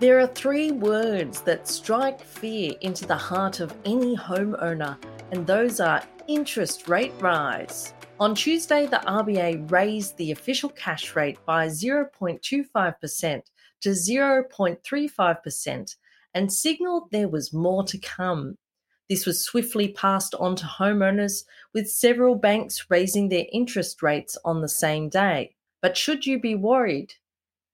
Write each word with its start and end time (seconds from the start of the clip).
There 0.00 0.20
are 0.20 0.28
three 0.28 0.70
words 0.70 1.40
that 1.40 1.66
strike 1.66 2.20
fear 2.20 2.72
into 2.82 3.04
the 3.04 3.16
heart 3.16 3.58
of 3.58 3.74
any 3.84 4.16
homeowner, 4.16 4.96
and 5.32 5.44
those 5.44 5.80
are 5.80 6.04
interest 6.28 6.86
rate 6.86 7.12
rise. 7.18 7.94
On 8.20 8.32
Tuesday, 8.32 8.86
the 8.86 8.98
RBA 8.98 9.68
raised 9.72 10.16
the 10.16 10.30
official 10.30 10.70
cash 10.70 11.16
rate 11.16 11.44
by 11.44 11.66
0.25% 11.66 13.42
to 13.80 13.88
0.35% 13.88 15.96
and 16.34 16.52
signaled 16.52 17.10
there 17.10 17.28
was 17.28 17.52
more 17.52 17.82
to 17.82 17.98
come. 17.98 18.56
This 19.08 19.26
was 19.26 19.42
swiftly 19.42 19.88
passed 19.88 20.34
on 20.36 20.54
to 20.56 20.64
homeowners, 20.64 21.42
with 21.74 21.90
several 21.90 22.36
banks 22.36 22.86
raising 22.88 23.28
their 23.28 23.46
interest 23.52 24.00
rates 24.00 24.38
on 24.44 24.60
the 24.60 24.68
same 24.68 25.08
day. 25.08 25.56
But 25.82 25.96
should 25.96 26.24
you 26.24 26.40
be 26.40 26.54
worried? 26.54 27.14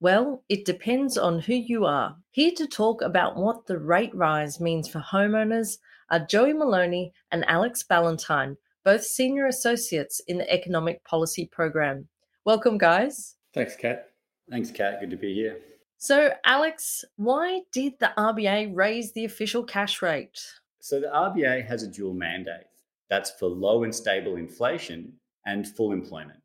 Well, 0.04 0.44
it 0.50 0.66
depends 0.66 1.16
on 1.16 1.38
who 1.38 1.54
you 1.54 1.86
are. 1.86 2.18
Here 2.30 2.52
to 2.58 2.66
talk 2.66 3.00
about 3.00 3.38
what 3.38 3.64
the 3.64 3.78
rate 3.78 4.14
rise 4.14 4.60
means 4.60 4.86
for 4.86 4.98
homeowners 4.98 5.78
are 6.10 6.18
Joey 6.18 6.52
Moloney 6.52 7.14
and 7.32 7.42
Alex 7.48 7.82
Ballantyne, 7.82 8.58
both 8.84 9.02
senior 9.02 9.46
associates 9.46 10.20
in 10.28 10.36
the 10.36 10.52
Economic 10.52 11.02
Policy 11.04 11.46
Program. 11.50 12.06
Welcome, 12.44 12.76
guys. 12.76 13.36
Thanks, 13.54 13.76
Kat. 13.76 14.10
Thanks, 14.50 14.70
Kat. 14.70 15.00
Good 15.00 15.08
to 15.08 15.16
be 15.16 15.32
here. 15.32 15.56
So, 15.96 16.34
Alex, 16.44 17.06
why 17.16 17.62
did 17.72 17.94
the 17.98 18.12
RBA 18.18 18.72
raise 18.74 19.14
the 19.14 19.24
official 19.24 19.64
cash 19.64 20.02
rate? 20.02 20.38
So, 20.80 21.00
the 21.00 21.06
RBA 21.06 21.66
has 21.66 21.82
a 21.82 21.88
dual 21.88 22.12
mandate 22.12 22.66
that's 23.08 23.30
for 23.30 23.48
low 23.48 23.84
and 23.84 23.94
stable 23.94 24.36
inflation 24.36 25.14
and 25.46 25.66
full 25.66 25.92
employment. 25.92 26.40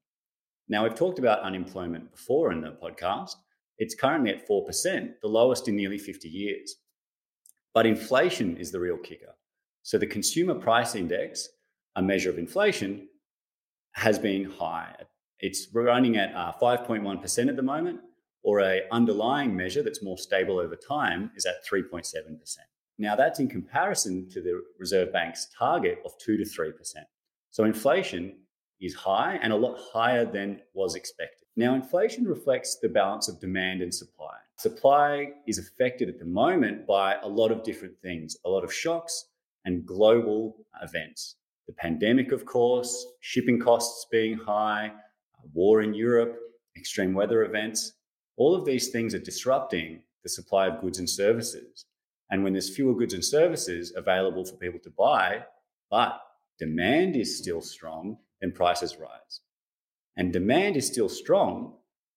Now, 0.69 0.83
we've 0.83 0.95
talked 0.95 1.19
about 1.19 1.41
unemployment 1.41 2.09
before 2.11 2.53
in 2.53 2.61
the 2.61 2.77
podcast. 2.81 3.35
It's 3.79 3.95
currently 3.95 4.31
at 4.31 4.47
4%, 4.47 5.13
the 5.21 5.27
lowest 5.27 5.67
in 5.67 5.75
nearly 5.75 5.97
50 5.97 6.27
years. 6.27 6.75
But 7.73 7.85
inflation 7.85 8.57
is 8.57 8.71
the 8.71 8.79
real 8.79 8.97
kicker. 8.97 9.33
So, 9.83 9.97
the 9.97 10.07
consumer 10.07 10.55
price 10.55 10.95
index, 10.95 11.47
a 11.95 12.01
measure 12.01 12.29
of 12.29 12.37
inflation, 12.37 13.07
has 13.93 14.19
been 14.19 14.45
high. 14.45 14.93
It's 15.39 15.67
running 15.73 16.17
at 16.17 16.35
uh, 16.35 16.51
5.1% 16.61 17.47
at 17.47 17.55
the 17.55 17.63
moment, 17.63 18.01
or 18.43 18.61
a 18.61 18.81
underlying 18.91 19.55
measure 19.55 19.81
that's 19.81 20.03
more 20.03 20.17
stable 20.17 20.59
over 20.59 20.75
time 20.75 21.31
is 21.35 21.45
at 21.45 21.65
3.7%. 21.65 22.57
Now 22.97 23.15
that's 23.15 23.39
in 23.39 23.47
comparison 23.47 24.29
to 24.31 24.41
the 24.41 24.61
Reserve 24.77 25.13
Bank's 25.13 25.47
target 25.57 25.99
of 26.05 26.17
2 26.17 26.37
to 26.37 26.43
3%. 26.43 26.73
So 27.51 27.63
inflation 27.63 28.35
is 28.81 28.93
high 28.93 29.39
and 29.41 29.53
a 29.53 29.55
lot 29.55 29.79
higher 29.93 30.25
than 30.25 30.61
was 30.73 30.95
expected. 30.95 31.38
Now 31.55 31.75
inflation 31.75 32.25
reflects 32.25 32.77
the 32.77 32.89
balance 32.89 33.27
of 33.27 33.39
demand 33.39 33.81
and 33.81 33.93
supply. 33.93 34.35
Supply 34.57 35.31
is 35.47 35.57
affected 35.57 36.09
at 36.09 36.19
the 36.19 36.25
moment 36.25 36.85
by 36.85 37.15
a 37.21 37.27
lot 37.27 37.51
of 37.51 37.63
different 37.63 37.99
things, 38.01 38.37
a 38.45 38.49
lot 38.49 38.63
of 38.63 38.73
shocks 38.73 39.25
and 39.65 39.85
global 39.85 40.65
events. 40.81 41.35
The 41.67 41.73
pandemic, 41.73 42.31
of 42.31 42.45
course, 42.45 43.05
shipping 43.19 43.59
costs 43.59 44.05
being 44.11 44.37
high, 44.37 44.91
war 45.53 45.81
in 45.81 45.93
Europe, 45.93 46.37
extreme 46.75 47.13
weather 47.13 47.43
events, 47.43 47.93
all 48.37 48.55
of 48.55 48.65
these 48.65 48.89
things 48.89 49.13
are 49.13 49.19
disrupting 49.19 50.01
the 50.23 50.29
supply 50.29 50.67
of 50.67 50.81
goods 50.81 50.99
and 50.99 51.09
services. 51.09 51.85
And 52.31 52.43
when 52.43 52.53
there's 52.53 52.73
fewer 52.73 52.93
goods 52.93 53.13
and 53.13 53.23
services 53.23 53.93
available 53.95 54.45
for 54.45 54.55
people 54.55 54.79
to 54.83 54.89
buy, 54.91 55.43
but 55.89 56.21
demand 56.57 57.15
is 57.15 57.37
still 57.37 57.61
strong, 57.61 58.17
then 58.39 58.51
prices 58.51 58.97
rise. 58.97 59.41
And 60.17 60.33
demand 60.33 60.75
is 60.75 60.87
still 60.87 61.09
strong, 61.09 61.73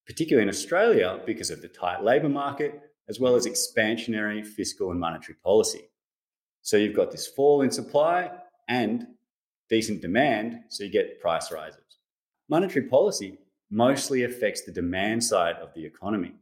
particularly 0.07 0.45
in 0.45 0.49
Australia, 0.49 1.21
because 1.25 1.51
of 1.51 1.63
the 1.63 1.69
tight 1.69 2.03
labour 2.03 2.29
market, 2.29 2.81
as 3.09 3.21
well 3.21 3.35
as 3.35 3.47
expansionary 3.47 4.45
fiscal 4.45 4.91
and 4.91 5.01
monetary 5.01 5.37
policy. 5.43 5.89
So 6.63 6.77
you've 6.77 6.97
got 6.97 7.11
this 7.11 7.27
fall 7.27 7.63
in 7.63 7.71
supply 7.71 8.31
and 8.69 9.07
decent 9.69 10.01
demand, 10.01 10.61
so 10.69 10.85
you 10.85 10.91
get 10.91 11.21
price 11.21 11.51
rises. 11.51 11.99
Monetary 12.49 12.87
policy 12.87 13.39
mostly 13.71 14.25
affects 14.25 14.63
the 14.63 14.73
demand 14.73 15.25
side 15.25 15.57
of 15.57 15.73
the 15.75 15.85
economy. 15.85 16.33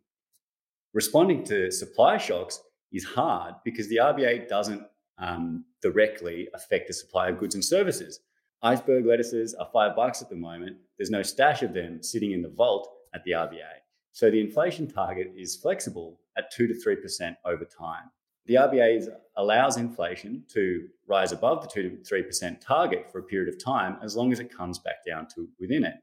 Responding 0.92 1.44
to 1.44 1.70
supply 1.70 2.18
shocks 2.18 2.60
is 2.92 3.04
hard 3.04 3.54
because 3.64 3.88
the 3.88 3.96
RBA 3.96 4.48
doesn't 4.48 4.82
um, 5.18 5.64
directly 5.80 6.48
affect 6.54 6.88
the 6.88 6.94
supply 6.94 7.28
of 7.28 7.38
goods 7.38 7.54
and 7.54 7.64
services. 7.64 8.20
Iceberg 8.62 9.06
lettuces 9.06 9.54
are 9.54 9.68
five 9.72 9.96
bucks 9.96 10.20
at 10.20 10.28
the 10.28 10.36
moment. 10.36 10.76
There's 10.98 11.10
no 11.10 11.22
stash 11.22 11.62
of 11.62 11.72
them 11.72 12.02
sitting 12.02 12.32
in 12.32 12.42
the 12.42 12.48
vault 12.48 12.90
at 13.14 13.24
the 13.24 13.32
RBA. 13.32 13.80
So 14.12 14.30
the 14.30 14.40
inflation 14.40 14.86
target 14.86 15.32
is 15.36 15.56
flexible 15.56 16.20
at 16.36 16.50
2 16.52 16.66
to 16.66 16.74
3% 16.74 17.36
over 17.46 17.64
time. 17.64 18.10
The 18.46 18.56
RBA 18.56 19.08
allows 19.36 19.76
inflation 19.76 20.44
to 20.52 20.88
rise 21.06 21.32
above 21.32 21.62
the 21.62 21.68
2 21.68 22.02
to 22.04 22.14
3% 22.14 22.60
target 22.60 23.10
for 23.10 23.18
a 23.18 23.22
period 23.22 23.52
of 23.52 23.62
time 23.62 23.96
as 24.02 24.16
long 24.16 24.32
as 24.32 24.40
it 24.40 24.54
comes 24.54 24.78
back 24.78 25.06
down 25.06 25.26
to 25.34 25.48
within 25.58 25.84
it. 25.84 25.94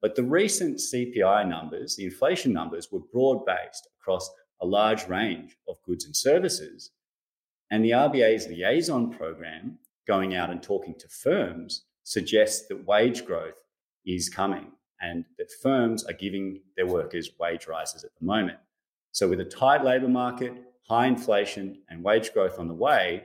But 0.00 0.16
the 0.16 0.22
recent 0.24 0.78
CPI 0.78 1.48
numbers, 1.48 1.96
the 1.96 2.04
inflation 2.04 2.52
numbers, 2.52 2.90
were 2.90 3.00
broad 3.12 3.46
based 3.46 3.88
across 4.00 4.30
a 4.60 4.66
large 4.66 5.06
range 5.06 5.56
of 5.68 5.82
goods 5.82 6.04
and 6.04 6.16
services. 6.16 6.90
And 7.70 7.84
the 7.84 7.90
RBA's 7.90 8.48
liaison 8.48 9.10
program, 9.10 9.78
going 10.06 10.34
out 10.34 10.50
and 10.50 10.62
talking 10.62 10.94
to 10.98 11.08
firms, 11.08 11.84
suggests 12.02 12.68
that 12.68 12.86
wage 12.86 13.24
growth 13.24 13.54
is 14.06 14.28
coming 14.28 14.72
and 15.00 15.24
that 15.38 15.50
firms 15.62 16.04
are 16.04 16.12
giving 16.12 16.60
their 16.76 16.86
workers 16.86 17.30
wage 17.38 17.66
rises 17.66 18.04
at 18.04 18.10
the 18.18 18.24
moment. 18.24 18.58
So, 19.12 19.28
with 19.28 19.40
a 19.40 19.44
tight 19.44 19.84
labour 19.84 20.08
market, 20.08 20.52
high 20.88 21.06
inflation, 21.06 21.82
and 21.88 22.02
wage 22.02 22.32
growth 22.32 22.58
on 22.58 22.68
the 22.68 22.74
way, 22.74 23.24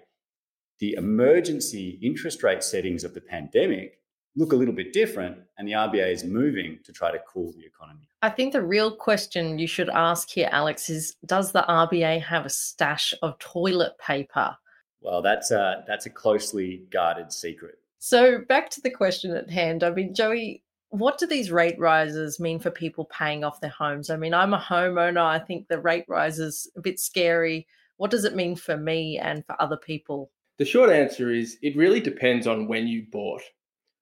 the 0.80 0.94
emergency 0.94 2.00
interest 2.02 2.44
rate 2.44 2.64
settings 2.64 3.04
of 3.04 3.14
the 3.14 3.22
pandemic 3.22 4.00
look 4.36 4.54
a 4.54 4.56
little 4.56 4.74
bit 4.74 4.94
different, 4.94 5.38
and 5.58 5.68
the 5.68 5.74
RBA 5.74 6.12
is 6.12 6.24
moving 6.24 6.80
to 6.86 6.94
try 6.94 7.12
to 7.12 7.20
cool 7.28 7.52
the 7.54 7.66
economy. 7.66 8.08
I 8.22 8.30
think 8.30 8.54
the 8.54 8.62
real 8.62 8.96
question 8.96 9.60
you 9.60 9.68
should 9.68 9.90
ask 9.90 10.30
here, 10.30 10.50
Alex, 10.52 10.90
is 10.90 11.16
does 11.26 11.52
the 11.52 11.66
RBA 11.68 12.22
have 12.24 12.46
a 12.46 12.50
stash 12.50 13.14
of 13.22 13.38
toilet 13.40 13.98
paper? 13.98 14.56
Well, 15.02 15.22
that's 15.22 15.52
a, 15.52 15.84
that's 15.88 16.06
a 16.06 16.10
closely 16.10 16.84
guarded 16.92 17.32
secret. 17.32 17.76
So, 18.00 18.40
back 18.48 18.70
to 18.72 18.82
the 18.82 18.90
question 18.90 19.36
at 19.36 19.50
hand. 19.50 19.84
I 19.84 19.92
mean, 19.92 20.14
Joey, 20.14 20.64
what 20.90 21.18
do 21.18 21.28
these 21.28 21.52
rate 21.52 21.78
rises 21.78 22.40
mean 22.40 22.60
for 22.60 22.72
people 22.72 23.06
paying 23.06 23.44
off 23.44 23.62
their 23.62 23.70
homes? 23.70 24.10
I 24.10 24.16
mean, 24.16 24.34
I'm 24.34 24.54
a 24.54 24.60
homeowner. 24.60 25.24
I 25.24 25.40
think 25.40 25.68
the 25.68 25.80
rate 25.80 26.06
rise 26.08 26.40
is 26.40 26.70
a 26.76 26.82
bit 26.82 27.00
scary. 27.00 27.68
What 27.98 28.12
does 28.12 28.24
it 28.24 28.36
mean 28.36 28.56
for 28.56 28.78
me 28.78 29.20
and 29.20 29.46
for 29.46 29.62
other 29.62 29.78
people? 29.78 30.32
The 30.58 30.66
short 30.66 30.90
answer 30.90 31.30
is 31.32 31.58
it 31.62 31.78
really 31.78 32.00
depends 32.00 32.48
on 32.48 32.68
when 32.68 32.88
you 32.88 33.06
bought. 33.12 33.42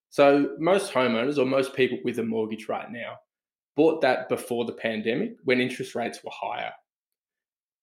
So, 0.10 0.56
most 0.60 0.94
homeowners 0.94 1.38
or 1.38 1.46
most 1.46 1.76
people 1.76 1.98
with 2.04 2.20
a 2.20 2.24
mortgage 2.24 2.70
right 2.70 2.92
now 2.92 3.16
bought 3.76 4.02
that 4.02 4.30
before 4.30 4.66
the 4.66 4.74
pandemic 4.74 5.34
when 5.44 5.60
interest 5.60 5.96
rates 5.96 6.24
were 6.24 6.32
higher. 6.34 6.72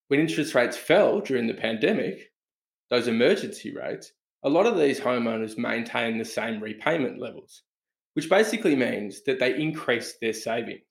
When 0.08 0.20
interest 0.20 0.54
rates 0.54 0.76
fell 0.76 1.20
during 1.20 1.46
the 1.46 1.54
pandemic, 1.54 2.32
those 2.90 3.08
emergency 3.08 3.74
rates, 3.74 4.12
a 4.42 4.48
lot 4.48 4.66
of 4.66 4.78
these 4.78 5.00
homeowners 5.00 5.56
maintain 5.56 6.18
the 6.18 6.24
same 6.24 6.62
repayment 6.62 7.18
levels, 7.18 7.62
which 8.12 8.28
basically 8.28 8.76
means 8.76 9.22
that 9.24 9.38
they 9.38 9.58
increase 9.58 10.14
their 10.20 10.34
savings. 10.34 10.84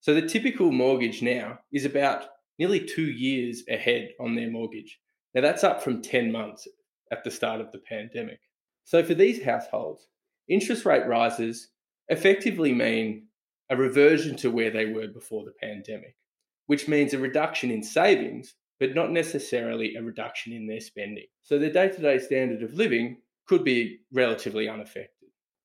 So 0.00 0.14
the 0.14 0.26
typical 0.26 0.72
mortgage 0.72 1.22
now 1.22 1.58
is 1.72 1.84
about 1.84 2.26
nearly 2.58 2.80
two 2.80 3.06
years 3.10 3.62
ahead 3.68 4.10
on 4.20 4.34
their 4.34 4.50
mortgage. 4.50 4.98
Now 5.34 5.42
that's 5.42 5.64
up 5.64 5.82
from 5.82 6.02
10 6.02 6.32
months 6.32 6.66
at 7.12 7.22
the 7.24 7.30
start 7.30 7.60
of 7.60 7.70
the 7.72 7.78
pandemic. 7.78 8.40
So 8.84 9.04
for 9.04 9.14
these 9.14 9.42
households, 9.42 10.08
interest 10.48 10.84
rate 10.84 11.06
rises 11.06 11.68
effectively 12.08 12.72
mean 12.72 13.26
a 13.70 13.76
reversion 13.76 14.36
to 14.36 14.50
where 14.50 14.70
they 14.70 14.86
were 14.86 15.08
before 15.08 15.44
the 15.44 15.52
pandemic, 15.60 16.16
which 16.66 16.88
means 16.88 17.12
a 17.12 17.18
reduction 17.18 17.70
in 17.70 17.82
savings, 17.82 18.54
but 18.78 18.94
not 18.94 19.10
necessarily 19.10 19.94
a 19.94 20.02
reduction 20.02 20.52
in 20.52 20.66
their 20.66 20.80
spending. 20.80 21.26
So 21.42 21.58
their 21.58 21.72
day 21.72 21.88
to 21.88 22.00
day 22.00 22.18
standard 22.18 22.62
of 22.62 22.74
living 22.74 23.18
could 23.46 23.64
be 23.64 24.00
relatively 24.12 24.68
unaffected. 24.68 25.10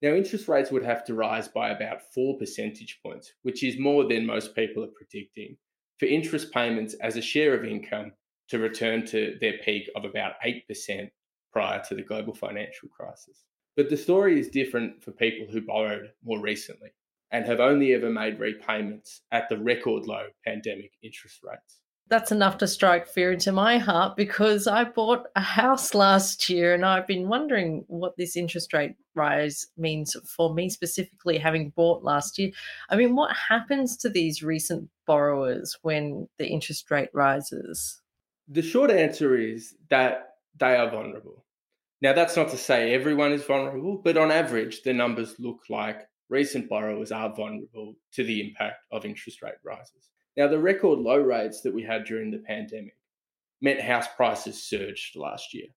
Now, 0.01 0.13
interest 0.13 0.47
rates 0.47 0.71
would 0.71 0.83
have 0.83 1.03
to 1.05 1.13
rise 1.13 1.47
by 1.47 1.69
about 1.69 2.13
four 2.13 2.37
percentage 2.37 2.99
points, 3.03 3.33
which 3.43 3.63
is 3.63 3.77
more 3.77 4.07
than 4.07 4.25
most 4.25 4.55
people 4.55 4.83
are 4.83 4.95
predicting, 4.95 5.57
for 5.99 6.07
interest 6.07 6.51
payments 6.51 6.95
as 6.95 7.17
a 7.17 7.21
share 7.21 7.53
of 7.53 7.65
income 7.65 8.13
to 8.49 8.57
return 8.57 9.05
to 9.07 9.37
their 9.39 9.59
peak 9.63 9.89
of 9.95 10.03
about 10.03 10.33
8% 10.45 11.09
prior 11.53 11.83
to 11.87 11.95
the 11.95 12.01
global 12.01 12.33
financial 12.33 12.89
crisis. 12.89 13.45
But 13.77 13.89
the 13.89 13.97
story 13.97 14.39
is 14.39 14.49
different 14.49 15.03
for 15.03 15.11
people 15.11 15.47
who 15.49 15.61
borrowed 15.61 16.11
more 16.23 16.41
recently 16.41 16.89
and 17.31 17.45
have 17.45 17.59
only 17.59 17.93
ever 17.93 18.09
made 18.09 18.39
repayments 18.39 19.21
at 19.31 19.47
the 19.49 19.57
record 19.57 20.05
low 20.05 20.25
pandemic 20.45 20.91
interest 21.01 21.39
rates. 21.43 21.79
That's 22.09 22.31
enough 22.31 22.57
to 22.57 22.67
strike 22.67 23.07
fear 23.07 23.31
into 23.31 23.53
my 23.53 23.77
heart 23.77 24.17
because 24.17 24.67
I 24.67 24.83
bought 24.83 25.27
a 25.37 25.41
house 25.41 25.93
last 25.93 26.49
year 26.49 26.73
and 26.73 26.85
I've 26.85 27.07
been 27.07 27.29
wondering 27.29 27.85
what 27.87 28.17
this 28.17 28.35
interest 28.35 28.73
rate 28.73 28.95
rise 29.15 29.67
means 29.77 30.15
for 30.27 30.53
me 30.53 30.69
specifically, 30.69 31.37
having 31.37 31.69
bought 31.69 32.03
last 32.03 32.37
year. 32.37 32.51
I 32.89 32.97
mean, 32.97 33.15
what 33.15 33.33
happens 33.33 33.95
to 33.97 34.09
these 34.09 34.43
recent 34.43 34.89
borrowers 35.07 35.77
when 35.83 36.27
the 36.37 36.47
interest 36.47 36.91
rate 36.91 37.09
rises? 37.13 38.01
The 38.49 38.61
short 38.61 38.91
answer 38.91 39.37
is 39.37 39.75
that 39.89 40.31
they 40.59 40.75
are 40.75 40.89
vulnerable. 40.89 41.45
Now, 42.01 42.13
that's 42.13 42.35
not 42.35 42.49
to 42.49 42.57
say 42.57 42.93
everyone 42.93 43.31
is 43.31 43.43
vulnerable, 43.43 44.01
but 44.03 44.17
on 44.17 44.31
average, 44.31 44.81
the 44.81 44.91
numbers 44.91 45.35
look 45.39 45.59
like 45.69 46.01
recent 46.29 46.67
borrowers 46.67 47.11
are 47.11 47.33
vulnerable 47.33 47.93
to 48.13 48.23
the 48.23 48.41
impact 48.41 48.77
of 48.91 49.05
interest 49.05 49.41
rate 49.41 49.55
rises. 49.63 50.09
Now, 50.37 50.47
the 50.47 50.59
record 50.59 50.99
low 50.99 51.17
rates 51.17 51.61
that 51.61 51.73
we 51.73 51.83
had 51.83 52.05
during 52.05 52.31
the 52.31 52.39
pandemic 52.39 52.95
meant 53.61 53.81
house 53.81 54.07
prices 54.15 54.63
surged 54.63 55.15
last 55.15 55.53
year. 55.53 55.67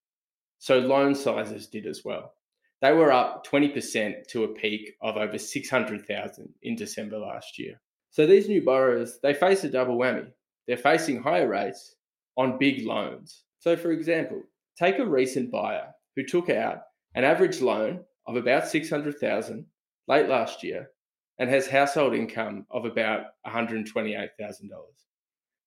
So 0.58 0.78
loan 0.78 1.14
sizes 1.14 1.66
did 1.66 1.86
as 1.86 2.02
well. 2.04 2.34
They 2.80 2.92
were 2.92 3.12
up 3.12 3.46
20% 3.46 4.26
to 4.28 4.44
a 4.44 4.48
peak 4.48 4.92
of 5.02 5.16
over 5.16 5.38
600,000 5.38 6.54
in 6.62 6.76
December 6.76 7.18
last 7.18 7.58
year. 7.58 7.80
So 8.10 8.26
these 8.26 8.48
new 8.48 8.64
borrowers, 8.64 9.18
they 9.22 9.34
face 9.34 9.64
a 9.64 9.68
double 9.68 9.98
whammy. 9.98 10.30
They're 10.66 10.76
facing 10.76 11.22
higher 11.22 11.48
rates 11.48 11.96
on 12.36 12.58
big 12.58 12.86
loans. 12.86 13.42
So 13.58 13.76
for 13.76 13.90
example, 13.90 14.42
take 14.78 14.98
a 14.98 15.06
recent 15.06 15.50
buyer 15.50 15.88
who 16.14 16.24
took 16.24 16.48
out 16.48 16.82
an 17.14 17.24
average 17.24 17.60
loan 17.60 18.00
of 18.26 18.36
about 18.36 18.68
600,000 18.68 19.66
late 20.08 20.28
last 20.28 20.62
year 20.62 20.90
and 21.38 21.50
has 21.50 21.66
household 21.66 22.14
income 22.14 22.66
of 22.70 22.84
about 22.84 23.26
$128,000. 23.46 24.28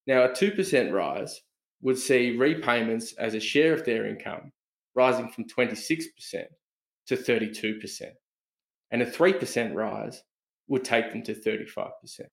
Now, 0.06 0.24
a 0.24 0.30
2% 0.30 0.94
rise 0.94 1.42
would 1.82 1.98
see 1.98 2.38
repayments 2.38 3.14
as 3.14 3.34
a 3.34 3.40
share 3.40 3.74
of 3.74 3.86
their 3.86 4.08
income 4.08 4.52
rising 4.96 5.30
from 5.30 5.46
26% 5.46 6.04
to 7.08 7.16
32%. 7.16 8.02
And 8.92 9.02
a 9.02 9.06
3% 9.06 9.76
rise 9.76 10.24
would 10.68 10.84
take 10.84 11.12
them 11.12 11.22
to 11.24 11.34
35%. 11.34 11.92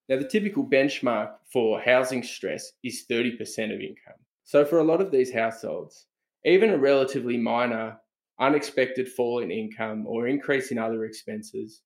Now, 0.09 0.17
the 0.19 0.29
typical 0.29 0.65
benchmark 0.65 1.33
for 1.53 1.81
housing 1.81 2.23
stress 2.23 2.73
is 2.83 3.05
30% 3.11 3.39
of 3.75 3.81
income. 3.81 4.21
So, 4.45 4.65
for 4.65 4.79
a 4.79 4.85
lot 4.85 5.01
of 5.01 5.11
these 5.11 5.33
households, 5.33 6.07
even 6.45 6.71
a 6.71 6.79
relatively 6.79 7.37
minor 7.37 7.99
unexpected 8.41 9.09
fall 9.09 9.41
in 9.41 9.51
income 9.51 10.07
or 10.07 10.27
increase 10.27 10.71
in 10.71 10.79
other 10.79 11.05
expenses 11.05 11.83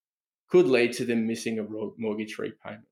could 0.49 0.67
lead 0.67 0.93
to 0.95 1.05
them 1.05 1.27
missing 1.27 1.59
a 1.59 1.67
mortgage 1.97 2.39
repayment. 2.39 2.85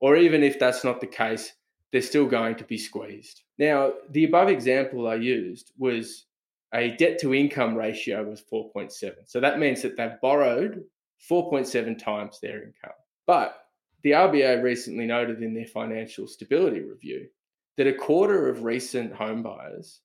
Or 0.00 0.16
even 0.16 0.42
if 0.42 0.58
that's 0.58 0.84
not 0.84 1.00
the 1.00 1.06
case, 1.06 1.52
they're 1.92 2.02
still 2.02 2.26
going 2.26 2.56
to 2.56 2.64
be 2.64 2.76
squeezed. 2.76 3.42
Now, 3.58 3.92
the 4.10 4.24
above 4.24 4.48
example 4.48 5.06
I 5.06 5.14
used 5.14 5.72
was 5.78 6.26
a 6.74 6.90
debt 6.96 7.20
to 7.20 7.34
income 7.34 7.76
ratio 7.76 8.24
was 8.24 8.42
4.7. 8.52 9.12
So 9.26 9.40
that 9.40 9.58
means 9.58 9.82
that 9.82 9.96
they've 9.96 10.20
borrowed 10.20 10.82
4.7 11.30 11.98
times 11.98 12.40
their 12.40 12.64
income. 12.64 12.96
But 13.26 13.56
the 14.02 14.10
RBA 14.10 14.62
recently 14.62 15.06
noted 15.06 15.42
in 15.42 15.54
their 15.54 15.66
financial 15.66 16.26
stability 16.26 16.80
review 16.80 17.28
that 17.76 17.86
a 17.86 17.94
quarter 17.94 18.48
of 18.48 18.64
recent 18.64 19.14
home 19.14 19.42
buyers 19.42 20.00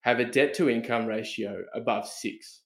have 0.00 0.18
a 0.18 0.24
debt 0.24 0.54
to 0.54 0.68
income 0.68 1.06
ratio 1.06 1.62
above 1.74 2.08
six. 2.08 2.62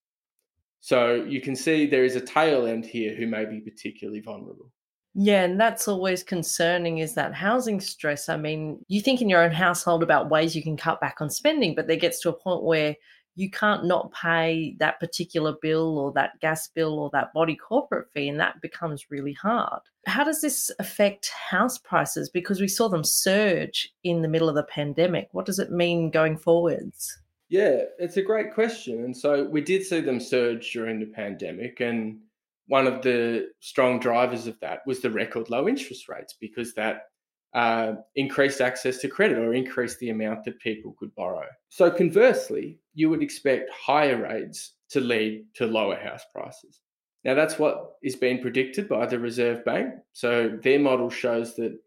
So 0.81 1.15
you 1.15 1.41
can 1.41 1.57
see 1.57 1.87
there 1.87 2.05
is 2.05 2.17
a 2.17 2.21
tail 2.21 2.67
end 2.67 2.87
here 2.87 3.15
who 3.15 3.27
may 3.27 3.45
be 3.45 3.61
particularly 3.61 4.21
vulnerable. 4.21 4.71
Yeah, 5.15 5.43
and 5.43 5.61
that's 5.61 5.89
always 5.89 6.23
concerning 6.23 6.99
is 6.99 7.15
that 7.15 7.35
housing 7.35 7.81
stress. 7.81 8.29
I 8.29 8.37
mean, 8.37 8.79
you 8.89 9.01
think 9.01 9.21
in 9.21 9.29
your 9.29 9.43
own 9.43 9.51
household 9.51 10.03
about 10.03 10.31
ways 10.31 10.55
you 10.55 10.63
can 10.63 10.77
cut 10.77 11.01
back 11.01 11.17
on 11.21 11.31
spending, 11.31 11.75
but 11.75 11.89
there 11.89 11.97
gets 11.97 12.21
to 12.21 12.29
a 12.29 12.33
point 12.33 12.63
where 12.63 12.95
you 13.35 13.51
can't 13.51 13.85
not 13.85 14.13
pay 14.13 14.77
that 14.81 14.99
particular 14.99 15.55
bill 15.63 15.99
or 15.99 16.13
that 16.13 16.33
gas 16.41 16.69
bill 16.69 16.99
or 16.99 17.09
that 17.13 17.33
body 17.33 17.57
corporate 17.57 18.09
fee, 18.13 18.29
and 18.29 18.39
that 18.41 18.61
becomes 18.61 19.11
really 19.11 19.33
hard. 19.33 19.81
How 20.07 20.25
does 20.25 20.41
this 20.41 20.71
affect 20.79 21.29
house 21.29 21.79
prices? 21.79 22.29
Because 22.29 22.61
we 22.61 22.69
saw 22.69 22.89
them 22.89 23.05
surge 23.05 23.93
in 24.05 24.23
the 24.23 24.29
middle 24.29 24.49
of 24.49 24.57
the 24.57 24.65
pandemic. 24.65 25.29
What 25.33 25.47
does 25.47 25.59
it 25.59 25.71
mean 25.71 26.11
going 26.11 26.37
forwards? 26.37 27.17
Yeah, 27.49 27.83
it's 27.99 28.19
a 28.19 28.23
great 28.23 28.53
question. 28.53 29.05
And 29.05 29.17
so 29.17 29.45
we 29.45 29.61
did 29.61 29.85
see 29.85 30.01
them 30.01 30.21
surge 30.21 30.71
during 30.73 31.01
the 31.01 31.07
pandemic. 31.07 31.81
And 31.81 32.21
one 32.67 32.87
of 32.87 33.03
the 33.03 33.49
strong 33.61 33.99
drivers 33.99 34.47
of 34.47 34.61
that 34.61 34.81
was 34.87 35.01
the 35.01 35.11
record 35.11 35.49
low 35.49 35.67
interest 35.67 36.09
rates 36.09 36.35
because 36.39 36.75
that 36.75 37.07
uh, 37.55 37.95
increased 38.15 38.61
access 38.61 38.99
to 38.99 39.09
credit 39.09 39.39
or 39.39 39.55
increased 39.55 39.99
the 40.01 40.11
amount 40.11 40.45
that 40.45 40.61
people 40.61 40.95
could 40.99 41.15
borrow. 41.15 41.47
So, 41.71 41.91
conversely, 41.91 42.79
you 42.95 43.09
would 43.09 43.23
expect 43.23 43.71
higher 43.71 44.21
rates 44.23 44.75
to 44.91 45.01
lead 45.01 45.47
to 45.55 45.67
lower 45.67 45.97
house 45.97 46.25
prices. 46.33 46.81
Now, 47.25 47.35
that's 47.35 47.59
what 47.59 47.95
is 48.03 48.17
being 48.17 48.43
predicted 48.43 48.89
by 48.89 49.07
the 49.07 49.19
Reserve 49.19 49.65
Bank. 49.65 49.95
So, 50.13 50.59
their 50.63 50.79
model 50.79 51.09
shows 51.09 51.57
that 51.57 51.79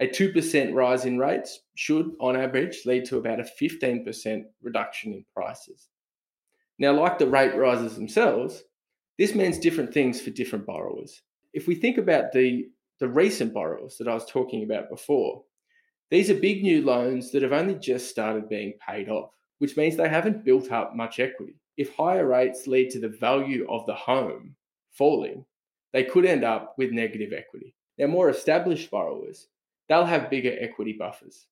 a 0.00 0.08
2% 0.08 0.74
rise 0.74 1.04
in 1.04 1.18
rates 1.18 1.60
should, 1.76 2.12
on 2.20 2.36
average, 2.36 2.82
lead 2.84 3.04
to 3.06 3.18
about 3.18 3.40
a 3.40 3.48
15% 3.60 4.44
reduction 4.62 5.12
in 5.12 5.24
prices. 5.34 5.88
Now, 6.78 6.92
like 7.00 7.18
the 7.18 7.28
rate 7.28 7.54
rises 7.54 7.94
themselves, 7.94 8.64
this 9.18 9.34
means 9.34 9.58
different 9.58 9.94
things 9.94 10.20
for 10.20 10.30
different 10.30 10.66
borrowers. 10.66 11.22
If 11.52 11.68
we 11.68 11.76
think 11.76 11.98
about 11.98 12.32
the, 12.32 12.68
the 12.98 13.08
recent 13.08 13.54
borrowers 13.54 13.96
that 13.98 14.08
I 14.08 14.14
was 14.14 14.26
talking 14.26 14.64
about 14.64 14.90
before, 14.90 15.44
these 16.10 16.30
are 16.30 16.34
big 16.34 16.62
new 16.62 16.82
loans 16.82 17.30
that 17.30 17.42
have 17.42 17.52
only 17.52 17.76
just 17.76 18.10
started 18.10 18.48
being 18.48 18.74
paid 18.86 19.08
off, 19.08 19.30
which 19.58 19.76
means 19.76 19.96
they 19.96 20.08
haven't 20.08 20.44
built 20.44 20.72
up 20.72 20.96
much 20.96 21.20
equity. 21.20 21.56
If 21.76 21.94
higher 21.94 22.26
rates 22.26 22.66
lead 22.66 22.90
to 22.90 23.00
the 23.00 23.08
value 23.08 23.66
of 23.70 23.86
the 23.86 23.94
home 23.94 24.56
falling, 24.90 25.44
they 25.92 26.02
could 26.02 26.24
end 26.24 26.42
up 26.42 26.74
with 26.76 26.90
negative 26.90 27.32
equity. 27.32 27.74
Now, 27.98 28.08
more 28.08 28.28
established 28.28 28.90
borrowers, 28.90 29.46
they'll 29.88 30.04
have 30.04 30.30
bigger 30.30 30.56
equity 30.60 30.94
buffers. 30.98 31.46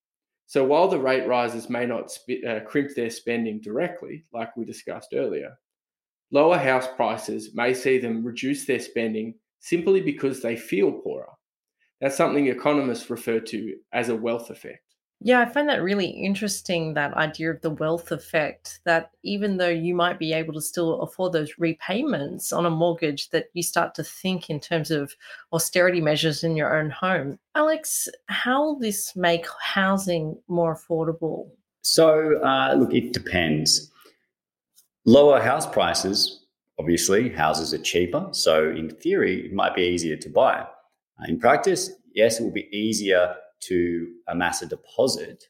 So 0.47 0.65
while 0.65 0.89
the 0.89 0.99
rate 0.99 1.27
rises 1.27 1.71
may 1.71 1.87
not 1.87 2.11
sp- 2.13 2.45
uh, 2.47 2.61
crimp 2.61 2.95
their 2.95 3.11
spending 3.11 3.61
directly, 3.61 4.25
like 4.33 4.57
we 4.57 4.65
discussed 4.65 5.15
earlier, 5.15 5.59
lower 6.31 6.59
house 6.59 6.87
prices 6.97 7.55
may 7.55 7.73
see 7.75 7.99
them 7.99 8.25
reduce 8.25 8.67
their 8.67 8.81
spending 8.81 9.35
simply 9.61 10.01
because 10.01 10.43
they 10.43 10.57
feel 10.57 10.93
poorer. 10.93 11.29
That's 12.01 12.17
something 12.17 12.49
economists 12.49 13.09
refer 13.11 13.41
to 13.41 13.77
as 13.93 14.09
a 14.09 14.17
wealth 14.17 14.51
effect. 14.51 14.92
Yeah, 15.25 15.41
I 15.41 15.45
find 15.45 15.69
that 15.69 15.85
really 15.85 16.09
interesting 16.09 16.95
that 16.95 17.15
idea 17.15 17.53
of 17.53 17.61
the 17.61 17.71
wealth 17.71 18.11
effect 18.11 18.81
that 18.85 19.13
even 19.23 19.57
though 19.57 19.69
you 19.69 19.95
might 19.95 20.19
be 20.19 20.33
able 20.33 20.53
to 20.55 20.61
still 20.61 21.01
afford 21.01 21.33
those 21.33 21.53
repayments 21.59 22.53
on 22.53 22.67
a 22.67 22.71
mortgage 22.71 23.31
that 23.31 23.47
you 23.53 23.63
start 23.63 23.95
to 23.95 24.03
think 24.03 24.51
in 24.51 24.59
terms 24.59 24.91
of 24.91 25.15
austerity 25.53 26.01
measures 26.01 26.43
in 26.43 26.57
your 26.57 26.77
own 26.77 26.91
home. 26.91 27.39
Alex, 27.55 28.09
how 28.27 28.65
will 28.65 28.79
this 28.81 29.15
make 29.15 29.47
housing 29.61 30.37
more 30.49 30.75
affordable? 30.75 31.49
So, 31.83 32.43
uh, 32.43 32.75
look, 32.77 32.93
it 32.93 33.13
depends. 33.13 33.93
Lower 35.05 35.41
house 35.41 35.67
prices, 35.67 36.47
obviously, 36.81 37.29
houses 37.29 37.73
are 37.73 37.79
cheaper. 37.79 38.27
So, 38.33 38.71
in 38.71 38.91
theory, 38.91 39.47
it 39.47 39.53
might 39.53 39.77
be 39.77 39.83
easier 39.83 40.17
to 40.17 40.29
buy. 40.29 40.63
Uh, 40.63 41.25
in 41.29 41.39
practice, 41.39 41.93
yes, 42.13 42.41
it 42.41 42.43
will 42.43 42.51
be 42.51 42.69
easier 42.77 43.37
to 43.63 44.09
amass 44.29 44.63
a 44.63 44.67
deposit 44.67 45.45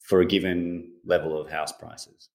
for 0.00 0.20
a 0.20 0.26
given 0.26 0.92
level 1.04 1.40
of 1.40 1.50
house 1.50 1.72
prices. 1.72 2.28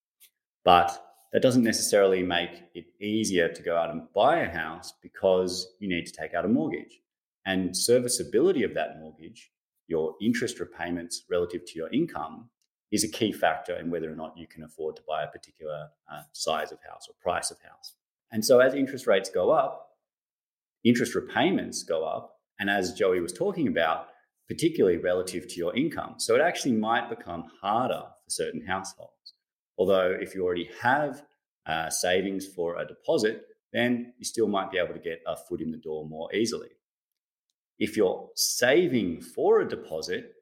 But 0.63 1.03
that 1.33 1.41
doesn't 1.41 1.63
necessarily 1.63 2.23
make 2.23 2.63
it 2.73 2.85
easier 3.01 3.49
to 3.49 3.61
go 3.61 3.75
out 3.75 3.89
and 3.89 4.11
buy 4.13 4.39
a 4.39 4.49
house 4.49 4.93
because 5.01 5.75
you 5.79 5.89
need 5.89 6.05
to 6.05 6.13
take 6.13 6.33
out 6.33 6.45
a 6.45 6.47
mortgage. 6.47 7.01
And 7.45 7.75
serviceability 7.75 8.63
of 8.63 8.73
that 8.73 8.99
mortgage, 8.99 9.51
your 9.87 10.15
interest 10.21 10.59
repayments 10.59 11.23
relative 11.29 11.65
to 11.65 11.73
your 11.75 11.89
income, 11.89 12.49
is 12.91 13.03
a 13.03 13.07
key 13.09 13.33
factor 13.33 13.77
in 13.77 13.89
whether 13.89 14.11
or 14.11 14.15
not 14.15 14.37
you 14.37 14.47
can 14.47 14.63
afford 14.63 14.95
to 14.95 15.01
buy 15.07 15.23
a 15.23 15.27
particular 15.27 15.89
uh, 16.11 16.21
size 16.31 16.71
of 16.71 16.79
house 16.89 17.07
or 17.09 17.15
price 17.21 17.51
of 17.51 17.57
house. 17.61 17.93
And 18.31 18.43
so 18.43 18.59
as 18.59 18.73
interest 18.73 19.07
rates 19.07 19.29
go 19.29 19.51
up, 19.51 19.89
interest 20.83 21.15
repayments 21.15 21.83
go 21.83 22.05
up. 22.05 22.39
And 22.59 22.69
as 22.69 22.93
Joey 22.93 23.19
was 23.19 23.33
talking 23.33 23.67
about, 23.67 24.07
particularly 24.47 24.97
relative 24.97 25.47
to 25.47 25.55
your 25.55 25.75
income. 25.75 26.15
So 26.17 26.35
it 26.35 26.41
actually 26.41 26.73
might 26.73 27.09
become 27.09 27.45
harder 27.61 28.03
for 28.23 28.29
certain 28.29 28.65
households. 28.65 29.33
Although, 29.77 30.17
if 30.19 30.33
you 30.33 30.43
already 30.43 30.69
have 30.81 31.23
uh, 31.65 31.89
savings 31.89 32.47
for 32.47 32.77
a 32.77 32.87
deposit, 32.87 33.43
then 33.73 34.13
you 34.17 34.25
still 34.25 34.47
might 34.47 34.71
be 34.71 34.77
able 34.77 34.93
to 34.93 34.99
get 34.99 35.21
a 35.27 35.35
foot 35.35 35.61
in 35.61 35.71
the 35.71 35.77
door 35.77 36.07
more 36.07 36.33
easily. 36.33 36.69
If 37.77 37.95
you're 37.95 38.29
saving 38.35 39.21
for 39.21 39.61
a 39.61 39.69
deposit, 39.69 40.33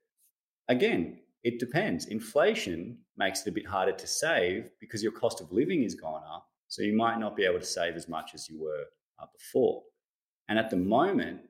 again, 0.69 1.19
it 1.43 1.59
depends. 1.59 2.05
Inflation 2.05 2.99
makes 3.17 3.41
it 3.41 3.49
a 3.49 3.53
bit 3.53 3.67
harder 3.67 3.91
to 3.91 4.07
save 4.07 4.69
because 4.79 5.03
your 5.03 5.11
cost 5.11 5.41
of 5.41 5.51
living 5.51 5.83
has 5.83 5.95
gone 5.95 6.21
up. 6.33 6.47
So 6.67 6.81
you 6.81 6.95
might 6.95 7.19
not 7.19 7.35
be 7.35 7.45
able 7.45 7.59
to 7.59 7.65
save 7.65 7.95
as 7.95 8.07
much 8.07 8.31
as 8.33 8.49
you 8.49 8.61
were 8.61 8.85
uh, 9.19 9.25
before. 9.33 9.83
And 10.47 10.57
at 10.57 10.69
the 10.69 10.77
moment, 10.77 11.41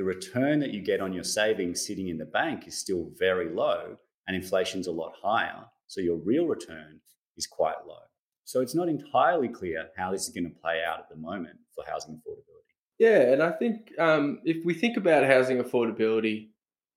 the 0.00 0.04
return 0.04 0.60
that 0.60 0.70
you 0.70 0.80
get 0.80 1.02
on 1.02 1.12
your 1.12 1.22
savings 1.22 1.86
sitting 1.86 2.08
in 2.08 2.16
the 2.16 2.24
bank 2.24 2.66
is 2.66 2.78
still 2.78 3.10
very 3.18 3.50
low. 3.50 3.98
and 4.26 4.34
inflation's 4.34 4.86
a 4.86 4.92
lot 4.92 5.12
higher. 5.22 5.62
So 5.88 6.00
your 6.00 6.16
real 6.16 6.46
return 6.46 7.00
is 7.36 7.46
quite 7.46 7.86
low. 7.86 8.04
So 8.44 8.62
it's 8.62 8.74
not 8.74 8.88
entirely 8.88 9.48
clear 9.48 9.88
how 9.98 10.10
this 10.10 10.22
is 10.22 10.30
going 10.30 10.44
to 10.44 10.60
play 10.60 10.82
out 10.82 11.00
at 11.00 11.08
the 11.10 11.16
moment 11.16 11.58
for 11.74 11.84
housing 11.86 12.14
affordability. 12.14 12.72
Yeah, 12.98 13.32
and 13.32 13.42
I 13.42 13.50
think 13.50 13.92
um, 13.98 14.38
if 14.44 14.64
we 14.64 14.72
think 14.72 14.96
about 14.96 15.26
housing 15.26 15.62
affordability, 15.62 16.48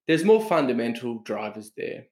there's 0.07 0.23
more 0.23 0.41
fundamental 0.41 1.19
drivers 1.23 1.71
there. 1.75 2.05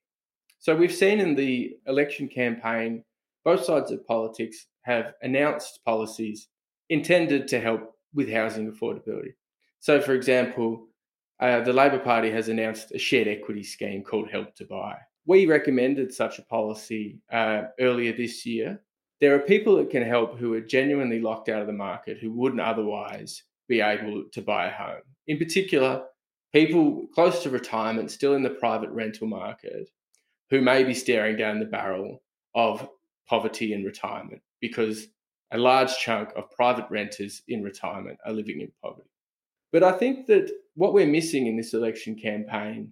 So 0.59 0.75
we've 0.75 0.93
seen 0.93 1.21
in 1.21 1.35
the 1.35 1.77
election 1.87 2.27
campaign, 2.27 3.05
both 3.45 3.63
sides 3.63 3.91
of 3.91 4.05
politics 4.05 4.65
have 4.81 5.13
announced 5.21 5.79
policies 5.85 6.49
intended 6.89 7.47
to 7.47 7.61
help 7.61 7.93
with 8.13 8.29
housing 8.29 8.69
affordability. 8.69 9.35
So, 9.81 9.99
for 9.99 10.13
example, 10.13 10.87
uh, 11.39 11.61
the 11.61 11.73
Labor 11.73 11.97
Party 11.97 12.29
has 12.29 12.49
announced 12.49 12.91
a 12.91 12.99
shared 12.99 13.27
equity 13.27 13.63
scheme 13.63 14.03
called 14.03 14.29
Help 14.29 14.55
to 14.55 14.65
Buy. 14.65 14.95
We 15.25 15.47
recommended 15.47 16.13
such 16.13 16.37
a 16.37 16.43
policy 16.43 17.19
uh, 17.31 17.63
earlier 17.79 18.15
this 18.15 18.45
year. 18.45 18.79
There 19.19 19.33
are 19.35 19.39
people 19.39 19.75
that 19.77 19.89
can 19.89 20.03
help 20.03 20.37
who 20.37 20.53
are 20.53 20.61
genuinely 20.61 21.19
locked 21.19 21.49
out 21.49 21.61
of 21.61 21.67
the 21.67 21.73
market 21.73 22.19
who 22.19 22.31
wouldn't 22.31 22.61
otherwise 22.61 23.41
be 23.67 23.81
able 23.81 24.25
to 24.31 24.41
buy 24.43 24.67
a 24.67 24.71
home. 24.71 25.01
In 25.25 25.39
particular, 25.39 26.03
people 26.53 27.07
close 27.15 27.41
to 27.41 27.49
retirement, 27.49 28.11
still 28.11 28.35
in 28.35 28.43
the 28.43 28.51
private 28.51 28.91
rental 28.91 29.27
market, 29.27 29.89
who 30.51 30.61
may 30.61 30.83
be 30.83 30.93
staring 30.93 31.37
down 31.37 31.59
the 31.59 31.65
barrel 31.65 32.21
of 32.53 32.87
poverty 33.27 33.73
in 33.73 33.83
retirement 33.83 34.43
because 34.59 35.07
a 35.51 35.57
large 35.57 35.97
chunk 35.97 36.29
of 36.35 36.51
private 36.51 36.85
renters 36.91 37.41
in 37.47 37.63
retirement 37.63 38.19
are 38.25 38.33
living 38.33 38.61
in 38.61 38.71
poverty. 38.83 39.10
But 39.71 39.83
I 39.83 39.93
think 39.93 40.27
that 40.27 40.51
what 40.75 40.93
we're 40.93 41.07
missing 41.07 41.47
in 41.47 41.57
this 41.57 41.73
election 41.73 42.15
campaign 42.15 42.91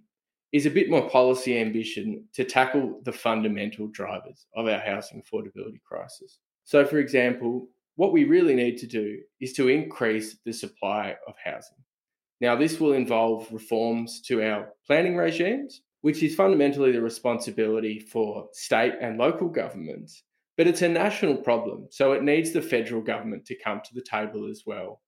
is 0.52 0.66
a 0.66 0.70
bit 0.70 0.90
more 0.90 1.08
policy 1.08 1.58
ambition 1.58 2.24
to 2.34 2.44
tackle 2.44 3.00
the 3.04 3.12
fundamental 3.12 3.88
drivers 3.88 4.46
of 4.56 4.66
our 4.66 4.80
housing 4.80 5.22
affordability 5.22 5.80
crisis. 5.86 6.38
So, 6.64 6.84
for 6.84 6.98
example, 6.98 7.68
what 7.96 8.12
we 8.12 8.24
really 8.24 8.54
need 8.54 8.78
to 8.78 8.86
do 8.86 9.18
is 9.40 9.52
to 9.54 9.68
increase 9.68 10.38
the 10.44 10.52
supply 10.52 11.16
of 11.28 11.34
housing. 11.44 11.78
Now, 12.40 12.56
this 12.56 12.80
will 12.80 12.94
involve 12.94 13.46
reforms 13.52 14.22
to 14.22 14.42
our 14.42 14.70
planning 14.86 15.16
regimes, 15.16 15.82
which 16.00 16.22
is 16.22 16.34
fundamentally 16.34 16.92
the 16.92 17.02
responsibility 17.02 18.00
for 18.00 18.48
state 18.52 18.94
and 19.00 19.18
local 19.18 19.48
governments, 19.48 20.24
but 20.56 20.66
it's 20.66 20.82
a 20.82 20.88
national 20.88 21.36
problem. 21.36 21.86
So 21.90 22.12
it 22.12 22.22
needs 22.22 22.52
the 22.52 22.62
federal 22.62 23.02
government 23.02 23.44
to 23.46 23.58
come 23.62 23.82
to 23.84 23.94
the 23.94 24.02
table 24.02 24.48
as 24.50 24.62
well 24.66 25.02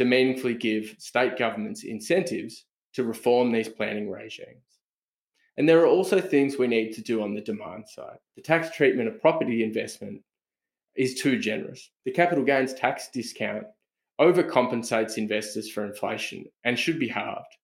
to 0.00 0.06
meaningfully 0.06 0.54
give 0.54 0.94
state 0.96 1.36
governments 1.36 1.84
incentives 1.84 2.64
to 2.94 3.04
reform 3.04 3.52
these 3.52 3.68
planning 3.68 4.08
regimes. 4.08 4.80
And 5.58 5.68
there 5.68 5.80
are 5.80 5.86
also 5.86 6.22
things 6.22 6.56
we 6.56 6.68
need 6.68 6.92
to 6.94 7.02
do 7.02 7.22
on 7.22 7.34
the 7.34 7.42
demand 7.42 7.86
side. 7.86 8.16
The 8.34 8.40
tax 8.40 8.74
treatment 8.74 9.08
of 9.08 9.20
property 9.20 9.62
investment 9.62 10.22
is 10.96 11.20
too 11.20 11.38
generous. 11.38 11.90
The 12.06 12.12
capital 12.12 12.44
gains 12.44 12.72
tax 12.72 13.10
discount 13.12 13.64
overcompensates 14.18 15.18
investors 15.18 15.70
for 15.70 15.84
inflation 15.84 16.46
and 16.64 16.78
should 16.78 16.98
be 16.98 17.08
halved. 17.08 17.54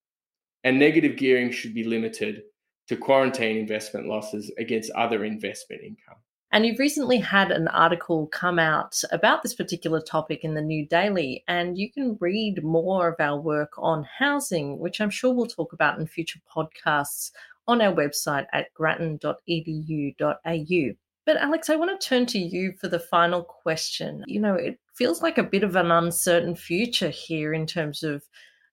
And 0.62 0.78
negative 0.78 1.16
gearing 1.16 1.50
should 1.50 1.72
be 1.72 1.84
limited 1.84 2.42
to 2.88 2.98
quarantine 2.98 3.56
investment 3.56 4.08
losses 4.08 4.52
against 4.58 4.90
other 4.90 5.24
investment 5.24 5.80
income. 5.82 6.18
And 6.52 6.64
you've 6.64 6.78
recently 6.78 7.18
had 7.18 7.50
an 7.50 7.68
article 7.68 8.28
come 8.28 8.58
out 8.58 9.02
about 9.10 9.42
this 9.42 9.54
particular 9.54 10.00
topic 10.00 10.44
in 10.44 10.54
the 10.54 10.62
New 10.62 10.86
Daily, 10.86 11.44
and 11.48 11.76
you 11.76 11.90
can 11.90 12.16
read 12.20 12.64
more 12.64 13.08
of 13.08 13.16
our 13.18 13.38
work 13.38 13.72
on 13.76 14.06
housing, 14.18 14.78
which 14.78 15.00
I'm 15.00 15.10
sure 15.10 15.34
we'll 15.34 15.46
talk 15.46 15.72
about 15.72 15.98
in 15.98 16.06
future 16.06 16.40
podcasts 16.48 17.32
on 17.68 17.82
our 17.82 17.92
website 17.92 18.46
at 18.52 18.72
grattan.edu.au. 18.74 20.94
But 21.26 21.36
Alex, 21.38 21.68
I 21.68 21.76
want 21.76 22.00
to 22.00 22.08
turn 22.08 22.26
to 22.26 22.38
you 22.38 22.72
for 22.80 22.86
the 22.86 23.00
final 23.00 23.42
question. 23.42 24.22
You 24.28 24.40
know, 24.40 24.54
it 24.54 24.78
feels 24.94 25.22
like 25.22 25.38
a 25.38 25.42
bit 25.42 25.64
of 25.64 25.74
an 25.74 25.90
uncertain 25.90 26.54
future 26.54 27.10
here 27.10 27.52
in 27.52 27.66
terms 27.66 28.04
of 28.04 28.22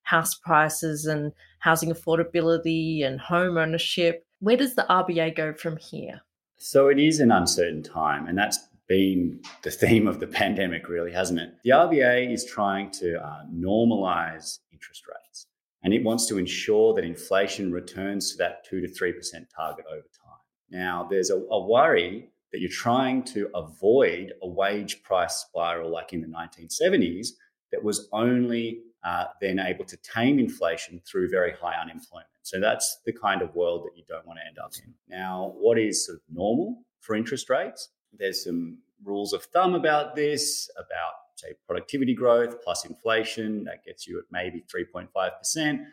house 0.04 0.36
prices 0.36 1.06
and 1.06 1.32
housing 1.60 1.92
affordability 1.92 3.04
and 3.04 3.20
home 3.20 3.58
ownership. 3.58 4.24
Where 4.40 4.58
does 4.58 4.76
the 4.76 4.86
RBA 4.88 5.36
go 5.36 5.54
from 5.54 5.78
here? 5.78 6.22
So 6.66 6.88
it 6.88 6.98
is 6.98 7.20
an 7.20 7.30
uncertain 7.30 7.84
time, 7.84 8.26
and 8.26 8.38
that's 8.38 8.58
been 8.88 9.42
the 9.64 9.70
theme 9.70 10.08
of 10.08 10.22
the 10.22 10.28
pandemic, 10.42 10.88
really, 10.88 11.12
hasn't 11.12 11.42
it? 11.42 11.56
The 11.66 11.72
RBA 11.72 12.32
is 12.34 12.46
trying 12.46 12.90
to 12.92 13.22
uh, 13.22 13.42
normalize 13.54 14.60
interest 14.72 15.04
rates, 15.06 15.48
and 15.84 15.94
it 15.94 16.06
wants 16.06 16.26
to 16.28 16.38
ensure 16.38 16.94
that 16.94 17.04
inflation 17.04 17.74
returns 17.74 18.32
to 18.32 18.38
that 18.38 18.64
2 18.64 18.80
to 18.80 18.88
3% 18.88 19.14
target 19.54 19.84
over 19.92 20.08
time. 20.24 20.40
Now, 20.70 21.06
there's 21.10 21.32
a, 21.32 21.36
a 21.36 21.68
worry 21.68 22.30
that 22.54 22.62
you're 22.62 22.70
trying 22.70 23.24
to 23.24 23.50
avoid 23.54 24.32
a 24.42 24.48
wage 24.48 25.04
price 25.04 25.46
spiral 25.46 25.92
like 25.92 26.14
in 26.14 26.22
the 26.22 26.28
1970s 26.28 27.32
that 27.74 27.84
was 27.84 28.08
only 28.14 28.84
uh, 29.04 29.26
then 29.42 29.60
able 29.60 29.84
to 29.84 29.98
tame 29.98 30.40
inflation 30.40 31.02
through 31.06 31.28
very 31.30 31.52
high 31.52 31.76
unemployment. 31.82 32.30
So 32.44 32.60
that's 32.60 33.00
the 33.06 33.12
kind 33.12 33.42
of 33.42 33.54
world 33.56 33.84
that 33.86 33.98
you 33.98 34.04
don't 34.08 34.26
want 34.26 34.40
to 34.40 34.48
end 34.48 34.60
up 34.60 34.72
in. 34.86 34.94
Now, 35.10 35.54
what 35.58 35.80
is 35.80 36.06
sort 36.06 36.18
of 36.18 36.22
normal 36.32 36.84
for 37.02 37.16
interest 37.16 37.50
rates? 37.50 37.90
There's 38.18 38.44
some 38.46 38.78
rules 39.04 39.34
of 39.34 39.44
thumb 39.46 39.74
about 39.74 40.16
this, 40.16 40.70
about 40.78 41.14
say 41.36 41.54
productivity 41.66 42.14
growth 42.14 42.64
plus 42.64 42.86
inflation 42.86 43.64
that 43.64 43.84
gets 43.84 44.08
you 44.08 44.20
at 44.20 44.26
maybe 44.32 44.64
3.5%. 44.74 45.86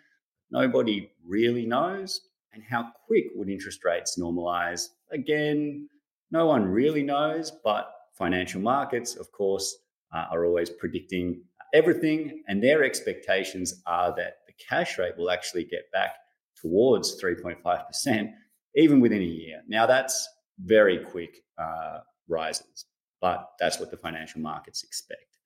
Nobody 0.51 1.11
really 1.27 1.65
knows. 1.65 2.21
And 2.53 2.63
how 2.63 2.93
quick 3.07 3.27
would 3.35 3.49
interest 3.49 3.85
rates 3.85 4.19
normalize? 4.21 4.89
Again, 5.11 5.89
no 6.31 6.47
one 6.47 6.65
really 6.65 7.03
knows, 7.03 7.51
but 7.65 7.91
financial 8.13 8.61
markets, 8.61 9.17
of 9.17 9.33
course, 9.33 9.79
uh, 10.13 10.27
are 10.31 10.45
always 10.45 10.69
predicting 10.69 11.43
everything, 11.75 12.43
and 12.49 12.63
their 12.63 12.85
expectations 12.85 13.83
are 13.87 14.15
that 14.17 14.39
the 14.47 14.53
cash 14.69 14.99
rate 14.99 15.17
will 15.17 15.31
actually 15.31 15.65
get 15.65 15.91
back 15.93 16.13
towards 16.61 17.21
3.5%, 17.23 18.33
even 18.77 19.01
within 19.01 19.23
a 19.23 19.25
year. 19.25 19.63
Now, 19.69 19.87
that's 19.87 20.29
very 20.65 20.99
quick 20.99 21.43
uh, 21.59 22.01
rises, 22.29 22.87
but 23.21 23.51
that's 23.59 23.81
what 23.81 23.91
the 23.91 23.97
financial 23.97 24.41
markets 24.41 24.85
expect. 24.85 25.39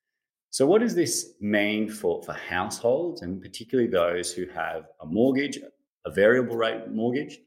So, 0.50 0.66
what 0.66 0.80
does 0.82 0.94
this 0.94 1.34
mean 1.40 1.88
for, 1.88 2.22
for 2.22 2.32
households, 2.32 3.22
and 3.22 3.42
particularly 3.42 3.90
those 3.90 4.32
who 4.32 4.46
have 4.54 4.84
a 5.00 5.06
mortgage, 5.06 5.58
a 6.04 6.10
variable 6.10 6.56
rate 6.56 6.88
mortgage? 6.90 7.38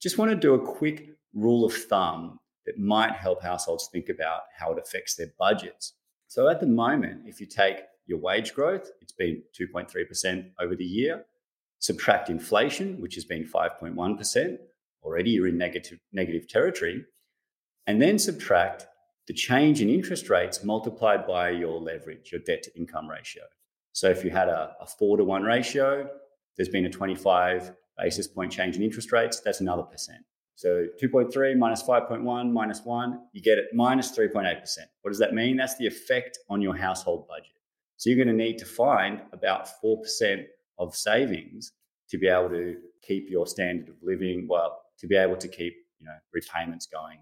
Just 0.00 0.18
want 0.18 0.30
to 0.30 0.36
do 0.36 0.54
a 0.54 0.58
quick 0.58 1.10
rule 1.34 1.64
of 1.64 1.72
thumb 1.72 2.40
that 2.66 2.78
might 2.78 3.12
help 3.12 3.42
households 3.42 3.88
think 3.92 4.08
about 4.08 4.42
how 4.58 4.72
it 4.72 4.78
affects 4.78 5.14
their 5.14 5.32
budgets. 5.38 5.92
So 6.28 6.48
at 6.48 6.60
the 6.60 6.66
moment, 6.66 7.22
if 7.26 7.40
you 7.40 7.46
take 7.46 7.78
your 8.06 8.18
wage 8.18 8.54
growth, 8.54 8.90
it's 9.00 9.12
been 9.12 9.42
2.3% 9.58 10.50
over 10.60 10.74
the 10.74 10.84
year, 10.84 11.24
subtract 11.78 12.30
inflation, 12.30 13.00
which 13.00 13.14
has 13.14 13.24
been 13.24 13.44
5.1%, 13.44 14.58
already 15.02 15.30
you're 15.30 15.48
in 15.48 15.58
negative, 15.58 15.98
negative 16.12 16.48
territory, 16.48 17.04
and 17.86 18.02
then 18.02 18.18
subtract 18.18 18.86
the 19.26 19.34
change 19.34 19.80
in 19.80 19.88
interest 19.88 20.30
rates 20.30 20.62
multiplied 20.62 21.26
by 21.26 21.50
your 21.50 21.80
leverage, 21.80 22.30
your 22.32 22.40
debt 22.40 22.62
to 22.64 22.76
income 22.76 23.08
ratio. 23.08 23.42
So 23.92 24.08
if 24.08 24.24
you 24.24 24.30
had 24.30 24.48
a, 24.48 24.76
a 24.80 24.86
four 24.86 25.16
to 25.16 25.24
one 25.24 25.42
ratio, 25.42 26.08
there's 26.56 26.68
been 26.68 26.86
a 26.86 26.90
25 26.90 27.72
basis 27.98 28.26
point 28.26 28.52
change 28.52 28.76
in 28.76 28.82
interest 28.82 29.10
rates, 29.12 29.40
that's 29.40 29.60
another 29.60 29.82
percent. 29.82 30.24
So 30.56 30.86
2.3 31.02 31.56
minus 31.58 31.82
5.1 31.82 32.50
minus 32.50 32.80
1, 32.82 33.20
you 33.32 33.42
get 33.42 33.58
it 33.58 33.66
minus 33.74 34.16
3.8%. 34.16 34.78
What 35.02 35.10
does 35.10 35.18
that 35.18 35.34
mean? 35.34 35.56
That's 35.56 35.76
the 35.76 35.86
effect 35.86 36.38
on 36.48 36.62
your 36.62 36.74
household 36.74 37.28
budget. 37.28 37.52
So 37.98 38.08
you're 38.08 38.22
going 38.22 38.34
to 38.36 38.44
need 38.44 38.56
to 38.58 38.64
find 38.64 39.20
about 39.32 39.68
4% 39.84 40.44
of 40.78 40.96
savings 40.96 41.72
to 42.08 42.16
be 42.18 42.26
able 42.26 42.48
to 42.50 42.76
keep 43.02 43.28
your 43.28 43.46
standard 43.46 43.90
of 43.90 43.96
living, 44.02 44.46
well, 44.48 44.80
to 44.98 45.06
be 45.06 45.16
able 45.16 45.36
to 45.36 45.48
keep, 45.48 45.74
you 45.98 46.06
know, 46.06 46.16
repayments 46.32 46.86
going. 46.86 47.18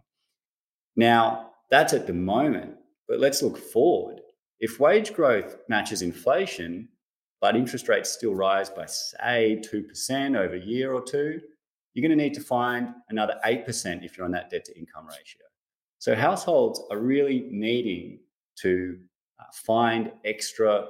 Now, 0.94 1.50
that's 1.70 1.92
at 1.92 2.06
the 2.06 2.12
moment, 2.12 2.76
but 3.08 3.18
let's 3.18 3.42
look 3.42 3.58
forward. 3.58 4.20
If 4.60 4.78
wage 4.78 5.12
growth 5.12 5.56
matches 5.68 6.02
inflation, 6.02 6.88
but 7.40 7.56
interest 7.56 7.88
rates 7.88 8.10
still 8.10 8.34
rise 8.34 8.70
by 8.70 8.86
say 8.86 9.60
2% 9.60 10.38
over 10.38 10.54
a 10.54 10.60
year 10.60 10.92
or 10.92 11.02
two, 11.02 11.40
you're 11.94 12.06
going 12.06 12.16
to 12.16 12.22
need 12.22 12.34
to 12.34 12.40
find 12.40 12.88
another 13.08 13.36
8% 13.46 14.04
if 14.04 14.16
you're 14.16 14.26
on 14.26 14.32
that 14.32 14.50
debt 14.50 14.64
to 14.66 14.78
income 14.78 15.06
ratio. 15.06 15.42
So 15.98 16.14
households 16.14 16.82
are 16.90 16.98
really 16.98 17.48
needing 17.50 18.18
to 18.60 18.98
uh, 19.40 19.44
find 19.52 20.12
extra 20.24 20.72
uh, 20.72 20.86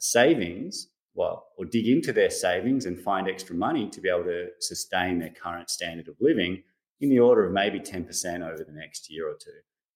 savings, 0.00 0.88
well, 1.14 1.46
or 1.56 1.64
dig 1.64 1.86
into 1.86 2.12
their 2.12 2.30
savings 2.30 2.86
and 2.86 3.00
find 3.00 3.28
extra 3.28 3.54
money 3.54 3.88
to 3.88 4.00
be 4.00 4.08
able 4.08 4.24
to 4.24 4.48
sustain 4.60 5.18
their 5.18 5.30
current 5.30 5.70
standard 5.70 6.08
of 6.08 6.16
living 6.20 6.62
in 7.00 7.08
the 7.08 7.20
order 7.20 7.46
of 7.46 7.52
maybe 7.52 7.78
10% 7.78 8.06
over 8.42 8.64
the 8.64 8.72
next 8.72 9.10
year 9.10 9.28
or 9.28 9.34
two. 9.34 9.50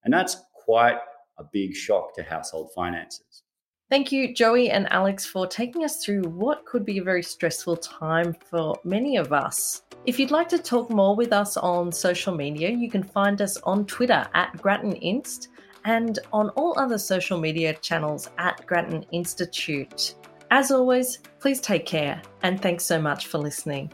And 0.04 0.14
that's 0.14 0.36
quite 0.64 0.98
a 1.38 1.44
big 1.52 1.74
shock 1.74 2.14
to 2.14 2.22
household 2.22 2.70
finances. 2.74 3.42
Thank 3.90 4.12
you, 4.12 4.34
Joey 4.34 4.68
and 4.68 4.86
Alex, 4.92 5.24
for 5.24 5.46
taking 5.46 5.82
us 5.82 6.04
through 6.04 6.22
what 6.24 6.66
could 6.66 6.84
be 6.84 6.98
a 6.98 7.02
very 7.02 7.22
stressful 7.22 7.78
time 7.78 8.36
for 8.50 8.78
many 8.84 9.16
of 9.16 9.32
us. 9.32 9.82
If 10.04 10.18
you'd 10.18 10.30
like 10.30 10.48
to 10.50 10.58
talk 10.58 10.90
more 10.90 11.16
with 11.16 11.32
us 11.32 11.56
on 11.56 11.90
social 11.90 12.34
media, 12.34 12.68
you 12.68 12.90
can 12.90 13.02
find 13.02 13.40
us 13.40 13.56
on 13.62 13.86
Twitter 13.86 14.26
at 14.34 14.60
Grattan 14.60 14.92
Inst 14.96 15.48
and 15.86 16.18
on 16.34 16.50
all 16.50 16.78
other 16.78 16.98
social 16.98 17.40
media 17.40 17.72
channels 17.72 18.28
at 18.36 18.64
Grattan 18.66 19.06
Institute. 19.10 20.16
As 20.50 20.70
always, 20.70 21.20
please 21.40 21.60
take 21.60 21.86
care 21.86 22.20
and 22.42 22.60
thanks 22.60 22.84
so 22.84 23.00
much 23.00 23.26
for 23.26 23.38
listening. 23.38 23.90